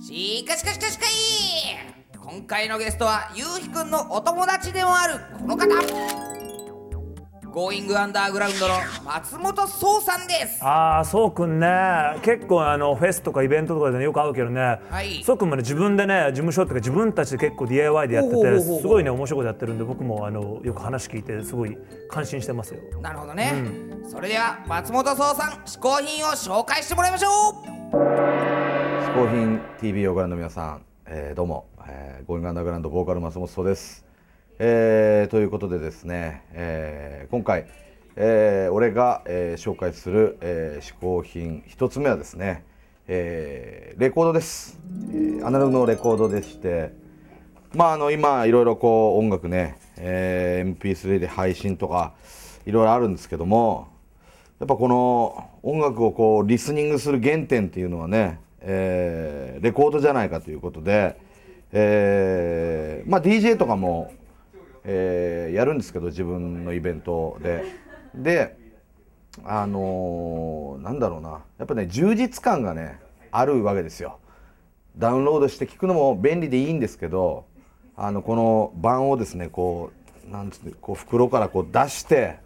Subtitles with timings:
[0.00, 1.10] しかしかしかしかい
[2.16, 5.68] 今回のゲストはゆうひくんのお友達でもあるこの方。
[7.52, 10.64] ゴーイングアンダーグラウンドの松本壮さんです。
[10.64, 11.66] ああそうくんね。
[12.22, 15.22] 結構あのフェスとかイベントとかで、ね、よく会うけどね、はい。
[15.22, 21.76] そうくんもね自分でね事務所っていうか自分たちで結構 DIY でやっててすごいね面白いことやってるんで僕もあのよく話聞いてすごい
[22.08, 22.80] 感心してますよ。
[23.02, 23.52] なるほどね、
[24.08, 27.28] それでは松本壮さん嗜好品を紹介してもらいましょ
[27.96, 28.39] う
[29.10, 34.06] 嗜好品 TV をご覧の皆さん、えーどうも、えー、ゴーイングアンダーグラウンドボーカル松本です、
[34.60, 37.66] えーということでですね、えー今回、
[38.14, 42.64] えー俺が、えー紹介する、えー嗜好品一つ目はですね、
[43.08, 44.78] えーレコードです、
[45.10, 46.92] えーアナログのレコードでして
[47.74, 52.14] まああの今いろいろこう音楽ね、えー MP3 で配信とか
[52.64, 53.88] いろいろあるんですけども
[54.60, 61.16] やっぱこの音楽をこうリスニングする原点っていうのはね、えーレコードじゃないかということで、
[61.72, 64.12] えーまあ DJ とかも、
[64.84, 67.64] えーやるんですけど自分のイベントで。
[68.14, 68.58] で
[69.44, 71.42] あのーなんだろうな。
[71.58, 72.98] やっぱね充実感がね
[73.30, 74.18] あるわけですよ。
[74.96, 77.44] ダウンロードして聞くのも便利でいいんですけど
[77.96, 79.92] あのこの盤をですねこ
[80.26, 82.38] うなんつってこう袋からこう出して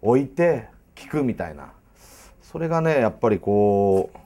[0.00, 1.72] 置いて聞くみたいな。
[2.40, 4.18] それがねやっぱりこう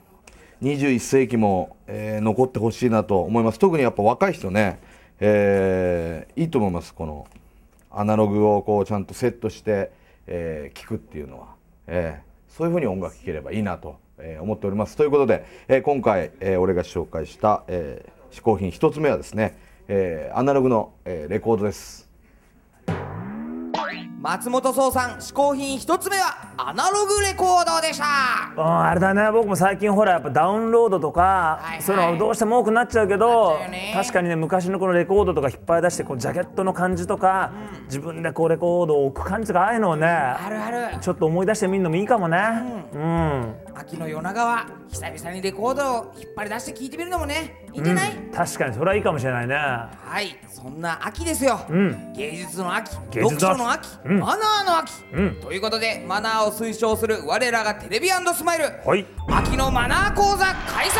[0.61, 3.57] 21世紀も、えー残ってほしいなと思います。
[3.57, 4.79] 特にやっぱ若い人ね、
[5.19, 6.93] えーいいと思います。
[6.93, 7.25] この
[7.89, 9.91] アナログをこうちゃんとセットして、
[10.27, 11.47] えー聞くっていうのは、
[11.87, 14.95] えーそういうふうに音楽聴ければいいなと、えー思っております。
[14.95, 19.57] ということで、えー今回、えー俺が紹介した、えー嗜好品一つ目はですね、
[19.87, 22.10] えーアナログの、えーレコードです。
[24.21, 28.05] 松本壮さん嗜好品一つ目はアナログレコードでした。
[28.55, 29.31] うんあれだね。
[29.31, 31.81] 僕も最近ほらやっぱダウンロードとか、はいはい。
[31.81, 33.91] そういうのどうしても多くなっちゃうけどね。
[33.95, 37.51] 確かにね昔のこのレコードとか引っ張り出してこうジャケットの感じとか、
[37.85, 40.99] 自分でこうレコードを置く感じとかああいうのをねあるある。
[40.99, 42.37] ちょっと思い出してみるのもいいかもね。
[42.93, 49.55] うん、秋の夜長は久々にレコードを引っ張り出して聞いてみるのもねいいんじゃない、確かにそれはいいかもしれないね。
[49.55, 50.37] はい。
[50.47, 52.13] そんな秋ですよ、ん。
[52.13, 53.47] 芸術の秋芸術の秋。
[53.47, 55.35] 読書の秋、うんマナーの秋、うん。
[55.35, 58.65] ということでマナーを推奨する我らがテレビスマイル。
[58.85, 58.99] はい。
[58.99, 60.91] よ秋のマナー講座開催ーで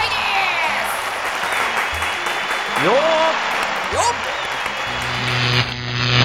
[2.79, 2.85] す。
[2.85, 2.95] よっ。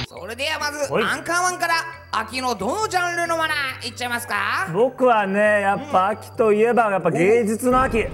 [0.08, 1.04] それではまずはい。
[1.04, 1.74] アンカーワンから
[2.12, 4.68] 秋のどのジャンルのマナーいっちゃいますか？
[4.72, 8.06] 僕はねやっぱ秋といえばやっぱ芸術の秋。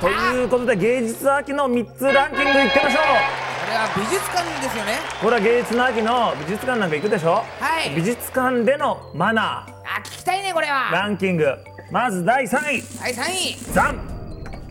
[0.00, 3.02] ということで芸術秋の3つランキングいってみましょう。
[3.02, 4.98] これは美術館ですよね。
[5.20, 7.94] これは芸術の秋の美術館なんか行くでしょ、はい。
[7.94, 10.90] 美術館でのマナあ聞きたいねこれーは。
[10.92, 11.56] ランキング。
[11.90, 12.82] まず第3位。
[13.00, 13.72] 第3位。
[13.72, 14.18] ザン。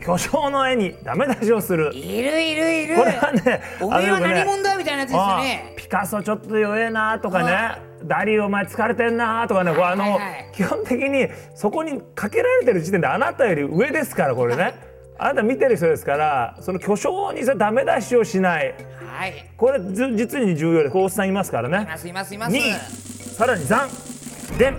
[0.04, 1.94] 巨匠の絵にダメ出しをする。
[1.94, 2.96] いるいるいる。
[2.96, 5.74] これはねおめえは何者だみたいなやつですよあね。
[5.74, 7.82] あピカソちょっと弱えなとかね。
[8.04, 9.72] ダリーお前疲れてんなとかね。
[9.72, 10.20] これあの、
[10.54, 14.76] 基本的にそこにかけられてる時点であなたより上ですからこれね
[15.20, 18.76] あなた見てる人ですからその巨匠にさダメ出しをしない。
[19.00, 19.34] はい。
[19.58, 21.84] これず実に重要でコースさんいますからね。
[21.84, 22.56] いますいますいます。
[22.56, 22.74] 2位
[23.36, 24.74] さらにザンで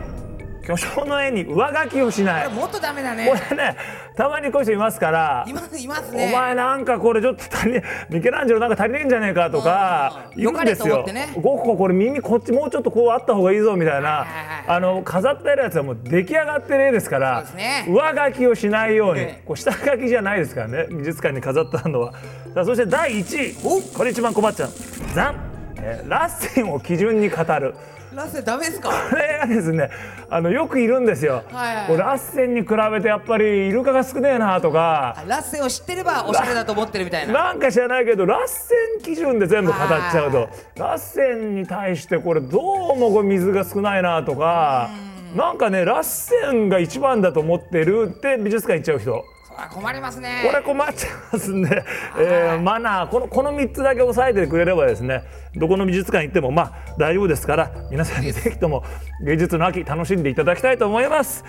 [0.69, 2.49] 巨匠の絵に上書きをしない。
[2.51, 3.27] もっとダメだね。
[3.27, 3.75] これね
[4.15, 7.81] たまにこういう人いますからいますいますおね前なんかこれちょっと足り
[8.11, 10.43] ミケランジェロなんか足りねえんじゃねえかとかうん。
[10.43, 11.06] 言うんですよ。
[11.06, 11.32] ね。
[11.41, 14.26] ゴッホこれ耳こっちもうちょっとこうあった方がいいぞみたいな
[14.67, 17.87] あの飾ってあるやつはもう出来上がってる絵ですからね。
[17.88, 19.20] 上書きをしないように。
[19.20, 19.43] ええ。
[19.47, 22.12] こう下書きじゃないですからね美術館に飾ってあるのは。
[22.53, 23.94] さあそして第1位。
[23.97, 24.70] これ一番困っちゃう。
[25.15, 25.48] ザン、
[25.81, 27.75] えーラッセンを基準に語る。
[28.15, 28.89] ラッセンダメですか？
[28.89, 29.91] これがですね
[30.31, 35.15] あのよくいるんですよ、はいはいこれラッセンに比べてやっぱりイルカが少ねえなとか。
[35.17, 37.33] あラッセンを知ってればおしゃれだと思ってるみたいな。
[37.35, 40.37] なんか知らないけどラッセン基準で全部語っちゃうと。
[40.39, 42.59] はいラッセンに対してこれど
[42.95, 44.91] うもこれ水が少ないなとか。
[45.37, 49.25] なんかねラッセンが一番だと思ってるって美術館行っちゃう人
[49.66, 50.44] 困りますね。
[50.46, 51.84] これ困っちゃいますんで、
[52.19, 55.25] えーマナーこのこの3つだけ押さえてくれればですね
[55.56, 58.84] どこの美術館行ってもまあ大丈夫ですから皆さんにぜひとも
[59.25, 61.44] 芸術の秋楽しんでいただきたいと思います。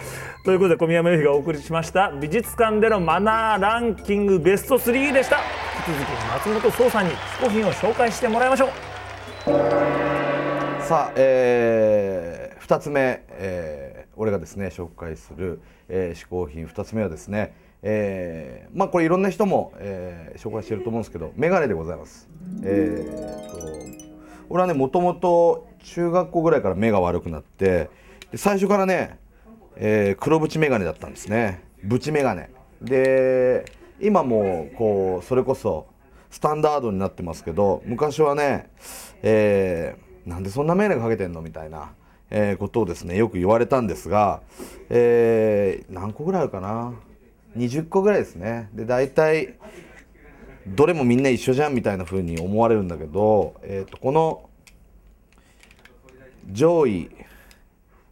[0.45, 5.37] ということで小宮山由紀がお送りしました美術館でのマナーランキングベスト3でした。
[5.87, 8.69] 引き続き松本壮さんに試行品を紹介してもらいましょう。
[10.83, 22.27] さあ、えー、2つ目、えー、俺がですね紹介する、えー、嗜好品2つ目はですね、えー、まあこれいろんな人も、えー、紹介してると思うんですけどメガネでございます。
[22.63, 24.09] えー、と
[24.49, 27.89] 俺はねもともと中学校ぐらいから目が悪くなって
[28.31, 29.17] で最初からね、
[29.77, 31.63] えー、黒縁メガネだったんですね。
[31.83, 32.49] 縁メガネ。
[32.81, 33.65] で
[33.99, 35.87] 今もこうそれこそ
[36.29, 38.69] スタンダードになってますけど昔はね、
[39.21, 41.93] えーなんでそんなメガネかけてんのみたいな、
[42.29, 44.41] えーことをですねよく言われたんですが、
[44.89, 46.93] えー何個ぐらいあるかな。
[47.57, 48.69] 20個ぐらいですね。
[48.73, 49.55] で大体
[50.67, 54.49] どれもみんな一緒じゃんみたいな風に思われるんだけど、えー、とこの
[56.51, 57.09] 上位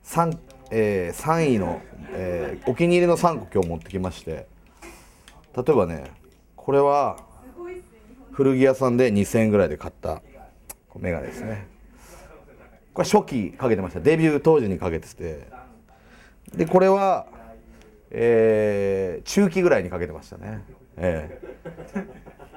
[0.04, 0.38] 3,、
[0.72, 1.82] えー3位の、
[2.12, 4.48] えーお気に入りの3個今日持ってきまして。
[5.56, 6.12] 例えばね
[6.56, 7.18] これは
[8.32, 10.22] 古着屋さんで2000円ぐらいで買った
[11.00, 11.68] メガネですね。
[12.94, 14.00] これ初期かけてました。
[14.00, 15.48] デビュー当時にかけてて。
[16.56, 17.28] でこれは、
[18.12, 20.64] えー中期ぐらいにかけてましたね。
[20.98, 22.08] ええ。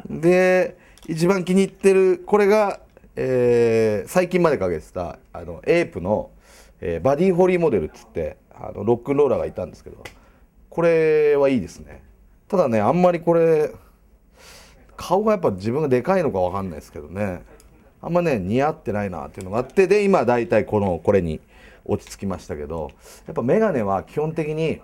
[0.09, 0.77] で
[1.09, 2.81] 一番気に入ってるこれが、
[3.17, 6.31] えー最近までかけてたあのエープの、
[6.81, 10.03] えーバディホリーモデルっつってあのロックンローラーがいたんですけど
[10.69, 12.03] これはいいですね。
[12.49, 13.71] ただねあんまりこれ
[14.97, 17.43] 顔がやっぱ自分がでかいのかわかんないですけどね。
[18.03, 21.41] あんまね似合ってないなっていうのがあってで今大体このこれに
[21.85, 22.91] 落ち着きましたけど
[23.27, 24.81] やっぱ眼鏡は基本的に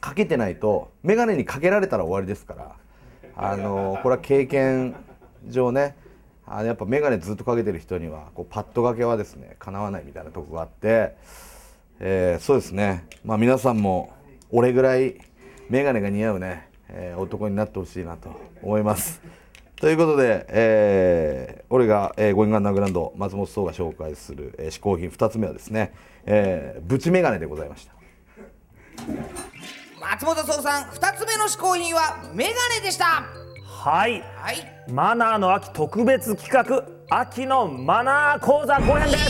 [0.00, 2.76] かけてないと眼鏡にかけられたら終わりですから
[3.36, 4.96] あのこれは経験
[5.48, 5.96] 上ね
[6.46, 11.14] あやっぱ眼鏡ずっとかけてる人にはこうパッド掛けはですねかなわないみたいなとこがあって、
[12.00, 14.12] えーそうですねまあ皆さんも
[14.50, 15.20] 俺ぐらい
[15.68, 18.30] 眼鏡が似合うね、えー男になってほしいなと
[18.62, 19.20] 思います。
[19.76, 25.92] ということで、えー俺が、えー、ゴインガンダーグランド松本壮が紹介する、えー、品2つ目はですね、
[26.24, 27.92] えー、ブチメガネでございました。
[30.10, 33.24] 松本壮さん2つ目の嗜好品はメガネでした。
[33.62, 34.22] はい。
[34.36, 34.56] はい。
[34.90, 39.24] マナーの秋特別企画秋のマナー講座後編です。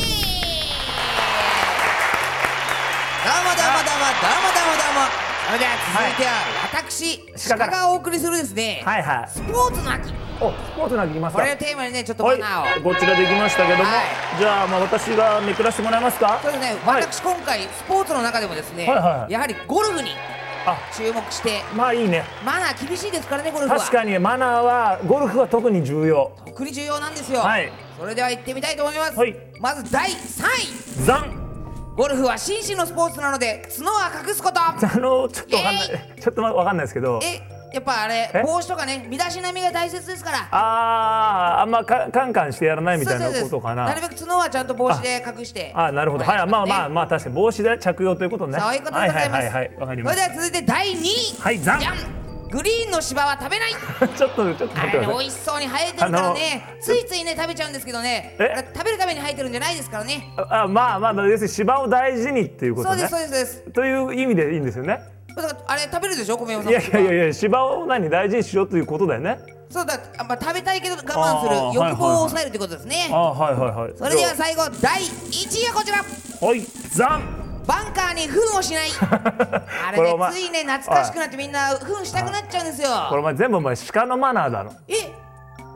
[3.25, 5.11] どうもどうもどうもどうもどうもどうも。
[5.49, 6.31] それでは続いては
[6.63, 9.29] 私、鹿がお送りするですね、はいはい。
[9.29, 10.13] スポーツの秋。
[10.41, 13.91] おスポーツなんかいきますかこれをテーマにねちょっとはいマナーを、こちらできましたけども、は
[14.37, 14.39] い。
[14.39, 16.39] じゃあまあ私がめくらせてもらえますか？
[16.41, 19.05] そうですね、はい私今回スポーツの中でもですね、はいはい。
[19.23, 20.38] はいやはりゴルフにあ
[20.97, 21.63] 注目して。
[21.75, 22.25] まあいいね。
[22.45, 23.79] マナー厳しいですからねゴルフは。
[23.79, 26.33] 確かにマナーはゴルフは特に重要。
[26.47, 27.73] 特に重要なんですよ、はい。
[27.99, 29.37] それでは行ってみたいと思います、はい。
[29.61, 31.05] まず第3位。
[31.05, 31.95] ザン。
[31.97, 34.61] ゴルフは紳士のスポーツなので角は隠すこと。
[34.61, 35.87] あのちょっとわかんない、
[36.21, 37.19] ちょっとわかんないですけど。
[37.23, 38.43] えやっぱあれえ？
[38.43, 40.49] 帽子とかね身だしなみが大切ですから。
[40.51, 43.85] あーあんまかカンカンしてやらないみたいなことかな。
[43.85, 45.73] なるべく角はちゃんと帽子で隠して。
[45.75, 46.49] あなるほど、はい。
[46.49, 48.59] い、まあまあしまあ確かに帽子で着用ということね。
[48.59, 51.41] そういうことでございます、はいはいはいはいわかりましそれでは続いて第2位。
[51.41, 51.81] はいザン。
[51.81, 51.97] じゃん。
[52.51, 53.73] グリーンの芝は食べない。
[54.01, 56.65] た ちょっとちょっと待って美味しそうに生えてるからね。
[56.81, 58.37] ついついね食べちゃうんですけどね。
[58.75, 60.33] 食べるために生えてるんじゃないですからね。
[60.39, 63.07] ああまあまあ要するに芝を大事にっていうことね。
[63.07, 63.61] そうですそうです。
[63.73, 65.18] という意味でいいんですよね
[65.67, 66.73] あれ食べるでしょ米山さん。
[66.73, 69.39] いやいやいやいや芝を何大事にしようということだよね。
[69.71, 73.93] そうだあ、まあ、食べたいけど我慢する欲望を抑えるってことですね、あはいはいはい。
[73.97, 77.49] それでは最後第1位はこちらはいザン。
[77.67, 78.89] バンカーに糞をしない。
[78.99, 82.89] あれねついね懐かしくなってみんな糞したくなっちゃうんですよ。
[83.11, 84.73] これお前全部お前鹿のマナーだろ。
[84.89, 84.95] え？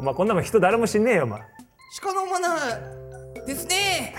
[0.01, 1.43] お前こんなもん人誰も知んねえよお前。
[2.01, 4.15] 鹿のマナーですね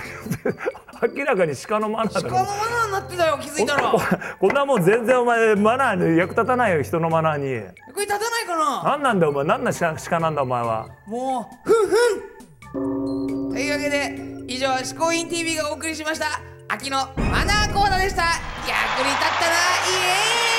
[1.15, 3.91] 明らかに鹿のマナーだろ鹿のマナーになってたよ気づいたら。
[3.91, 3.99] こ
[4.39, 7.61] こんなもん全然お前マナーに役立たないよ人のマナーに。
[7.93, 8.83] これ立たないかな。
[8.83, 9.43] 何なんだよお前。
[9.45, 10.87] 何な鹿鹿なんだお前は。
[11.07, 13.53] もうふんふん。
[13.53, 14.17] というわけで
[14.47, 16.41] 以上「嗜好品 TV」がお送りしました。
[16.69, 18.23] 秋のマナー講座でした。
[18.23, 19.55] 役に立ったな
[19.85, 19.93] イ
[20.47, 20.52] エー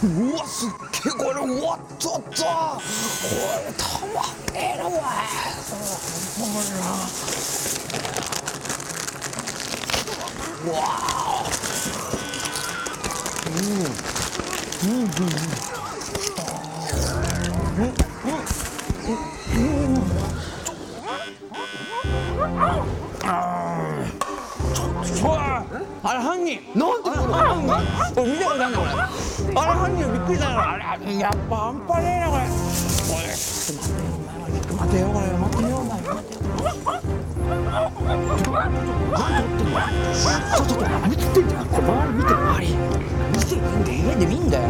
[0.00, 0.68] うわすっ
[1.02, 2.20] げけこれうわっとっと。
[2.22, 2.80] こ
[3.66, 3.84] れた
[4.14, 4.54] まん。
[4.54, 4.92] ねえなおい
[10.64, 11.44] うわあ
[15.72, 15.77] れ
[26.48, 27.16] 人なんてこ
[28.24, 28.90] れ見たことあるのこれ。
[29.54, 32.42] あれ犯人びっくりだよあれやっぱ半端ねえなこれ。
[32.42, 33.72] おい待
[34.62, 35.24] て待てよこれ。
[35.36, 36.00] 待てよお前。
[39.08, 39.76] 何やってんの
[40.66, 41.58] ちょっと何食ってんだよ。
[41.66, 42.68] これ周り見て周り
[43.32, 44.64] 見てるんで家で見んだよ。